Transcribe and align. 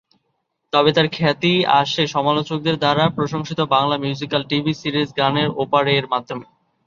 তবে 0.73 0.89
তাঁর 0.93 1.07
খ্যাতির 1.11 1.59
আসে 1.79 2.03
সমালোচকদের 2.07 2.75
দ্বারা 2.77 3.03
প্রশংসিত 3.17 3.59
বাংলা 3.73 3.95
মিউজিকাল 3.97 4.41
টিভি 4.49 4.73
সিরিজ 4.75 5.09
গানের 5.17 5.49
ওপারে-এর 5.63 6.05
মাধ্যমে। 6.07 6.45